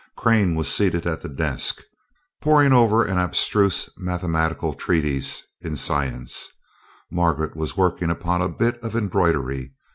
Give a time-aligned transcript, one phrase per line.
[0.17, 1.83] Crane was seated at the desk,
[2.41, 6.49] poring over an abstruse mathematical treatise in Science.
[7.11, 9.75] Margaret was working upon a bit of embroidery.